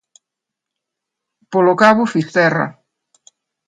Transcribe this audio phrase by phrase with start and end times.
[1.51, 2.67] Polo cabo Fisterra.